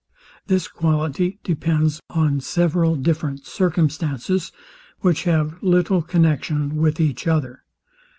[0.47, 4.51] This quality depends on several different circumstances,
[5.01, 7.63] which have little connexion with each other.